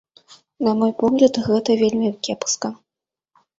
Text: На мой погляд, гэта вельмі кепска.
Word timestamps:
На 0.67 0.73
мой 0.79 0.91
погляд, 1.01 1.33
гэта 1.51 1.77
вельмі 1.83 2.09
кепска. 2.31 2.75